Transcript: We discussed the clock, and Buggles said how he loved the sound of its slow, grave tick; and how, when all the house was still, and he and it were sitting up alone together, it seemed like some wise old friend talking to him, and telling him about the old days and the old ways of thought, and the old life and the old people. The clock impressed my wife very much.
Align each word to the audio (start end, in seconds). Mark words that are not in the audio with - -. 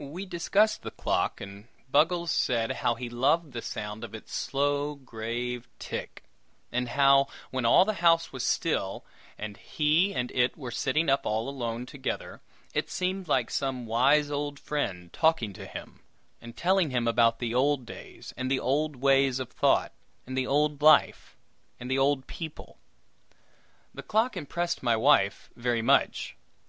We 0.00 0.26
discussed 0.26 0.82
the 0.82 0.90
clock, 0.90 1.40
and 1.40 1.68
Buggles 1.88 2.32
said 2.32 2.72
how 2.72 2.96
he 2.96 3.08
loved 3.08 3.52
the 3.52 3.62
sound 3.62 4.02
of 4.02 4.12
its 4.12 4.34
slow, 4.34 4.96
grave 4.96 5.68
tick; 5.78 6.24
and 6.72 6.88
how, 6.88 7.28
when 7.52 7.64
all 7.64 7.84
the 7.84 7.92
house 8.02 8.32
was 8.32 8.44
still, 8.44 9.04
and 9.38 9.56
he 9.56 10.12
and 10.16 10.32
it 10.32 10.58
were 10.58 10.72
sitting 10.72 11.08
up 11.08 11.24
alone 11.24 11.86
together, 11.86 12.40
it 12.74 12.90
seemed 12.90 13.28
like 13.28 13.52
some 13.52 13.86
wise 13.86 14.32
old 14.32 14.58
friend 14.58 15.12
talking 15.12 15.52
to 15.52 15.64
him, 15.66 16.00
and 16.40 16.56
telling 16.56 16.90
him 16.90 17.06
about 17.06 17.38
the 17.38 17.54
old 17.54 17.86
days 17.86 18.34
and 18.36 18.50
the 18.50 18.58
old 18.58 18.96
ways 18.96 19.38
of 19.38 19.50
thought, 19.52 19.92
and 20.26 20.36
the 20.36 20.44
old 20.44 20.82
life 20.82 21.36
and 21.78 21.88
the 21.88 21.98
old 22.00 22.26
people. 22.26 22.78
The 23.94 24.02
clock 24.02 24.36
impressed 24.36 24.82
my 24.82 24.96
wife 24.96 25.50
very 25.54 25.82
much. 25.82 26.34